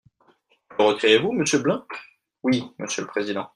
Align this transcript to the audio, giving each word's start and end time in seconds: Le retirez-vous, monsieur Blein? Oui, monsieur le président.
Le 0.79 0.83
retirez-vous, 0.85 1.31
monsieur 1.31 1.59
Blein? 1.59 1.85
Oui, 2.41 2.63
monsieur 2.79 3.03
le 3.03 3.07
président. 3.07 3.47